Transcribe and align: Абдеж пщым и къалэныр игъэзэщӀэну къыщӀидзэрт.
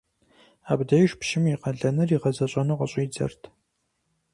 Абдеж 0.71 1.11
пщым 1.19 1.43
и 1.53 1.55
къалэныр 1.61 2.09
игъэзэщӀэну 2.15 2.79
къыщӀидзэрт. 2.79 3.41